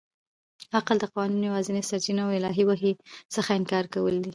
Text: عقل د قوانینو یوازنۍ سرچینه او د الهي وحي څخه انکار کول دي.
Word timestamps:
عقل 0.77 0.95
د 0.99 1.05
قوانینو 1.11 1.47
یوازنۍ 1.49 1.83
سرچینه 1.89 2.21
او 2.25 2.31
د 2.31 2.35
الهي 2.39 2.63
وحي 2.67 2.93
څخه 3.35 3.49
انکار 3.59 3.85
کول 3.93 4.15
دي. 4.23 4.29